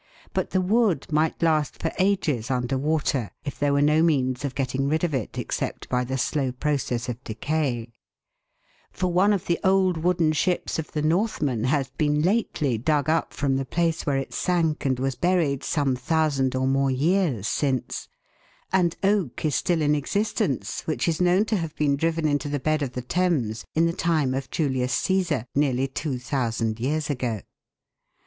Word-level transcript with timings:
But 0.33 0.49
the 0.49 0.61
wood 0.61 1.05
might 1.11 1.43
last 1.43 1.77
for 1.79 1.91
ages 1.99 2.49
under 2.49 2.75
water, 2.75 3.29
if 3.45 3.59
there 3.59 3.71
were 3.71 3.83
no 3.83 4.01
means 4.01 4.43
of 4.43 4.55
getting 4.55 4.89
rid 4.89 5.03
of 5.03 5.13
it 5.13 5.37
except 5.37 5.87
by 5.89 6.03
the 6.03 6.17
slow 6.17 6.51
process 6.51 7.07
of 7.07 7.23
decay; 7.23 7.93
for 8.91 9.13
one 9.13 9.31
of 9.31 9.45
the 9.45 9.59
old 9.63 9.97
wooden 9.97 10.31
ships 10.31 10.79
of 10.79 10.91
the 10.93 11.03
Northmen 11.03 11.65
has 11.65 11.91
been 11.91 12.23
lately 12.23 12.79
dug 12.79 13.09
up 13.09 13.31
from 13.31 13.57
the 13.57 13.63
place 13.63 14.03
where 14.03 14.17
it 14.17 14.33
sank 14.33 14.85
and 14.85 14.97
was 14.97 15.13
buried 15.13 15.63
some 15.63 15.95
thousand 15.95 16.55
or 16.55 16.65
more 16.65 16.89
years 16.89 17.47
since, 17.47 18.07
and 18.73 18.95
oak 19.03 19.45
is 19.45 19.53
still 19.53 19.83
in 19.83 19.93
existence 19.93 20.81
which 20.87 21.07
is 21.07 21.21
known 21.21 21.45
to 21.45 21.57
have 21.57 21.75
been 21.75 21.95
driven 21.95 22.27
into 22.27 22.49
the 22.49 22.59
bed 22.59 22.81
of 22.81 22.93
the 22.93 23.03
Thames 23.03 23.65
in 23.75 23.85
the 23.85 23.93
time 23.93 24.33
of 24.33 24.49
Julius 24.49 24.93
Caesar, 24.95 25.45
nearly 25.53 25.87
two 25.87 26.17
thousand 26.17 26.79
years 26.79 27.07
ago. 27.11 27.41